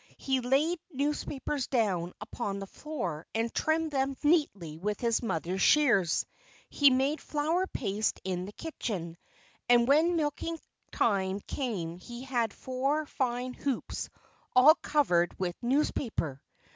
He 0.17 0.41
laid 0.41 0.79
newspapers 0.91 1.67
down 1.67 2.13
upon 2.19 2.57
the 2.57 2.65
floor 2.65 3.27
and 3.35 3.53
trimmed 3.53 3.91
them 3.91 4.17
neatly 4.23 4.79
with 4.79 4.99
his 4.99 5.21
mother's 5.21 5.61
shears. 5.61 6.25
He 6.71 6.89
made 6.89 7.21
flour 7.21 7.67
paste 7.67 8.19
in 8.23 8.45
the 8.45 8.51
kitchen. 8.51 9.15
And 9.69 9.87
when 9.87 10.15
milking 10.15 10.57
time 10.91 11.39
came 11.41 11.97
he 11.99 12.23
had 12.23 12.51
four 12.51 13.05
fine 13.05 13.53
hoops 13.53 14.09
all 14.55 14.73
covered 14.73 15.39
with 15.39 15.55
newspaper. 15.61 16.41